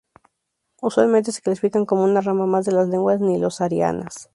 Usualmente 0.81 1.31
se 1.31 1.43
clasifican 1.43 1.85
como 1.85 2.03
una 2.05 2.21
rama 2.21 2.47
más 2.47 2.65
de 2.65 2.71
las 2.71 2.87
lenguas 2.87 3.19
nilo-saharianas. 3.21 4.29